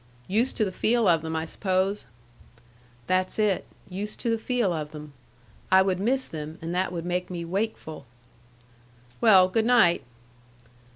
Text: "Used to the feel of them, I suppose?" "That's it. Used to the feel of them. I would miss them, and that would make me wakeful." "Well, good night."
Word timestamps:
"Used 0.27 0.57
to 0.57 0.65
the 0.65 0.71
feel 0.71 1.07
of 1.07 1.21
them, 1.21 1.35
I 1.35 1.45
suppose?" 1.45 2.07
"That's 3.05 3.37
it. 3.37 3.67
Used 3.87 4.19
to 4.21 4.31
the 4.31 4.39
feel 4.39 4.73
of 4.73 4.93
them. 4.93 5.13
I 5.71 5.83
would 5.83 5.99
miss 5.99 6.27
them, 6.27 6.57
and 6.59 6.73
that 6.73 6.91
would 6.91 7.05
make 7.05 7.29
me 7.29 7.45
wakeful." 7.45 8.07
"Well, 9.21 9.47
good 9.47 9.65
night." 9.65 10.03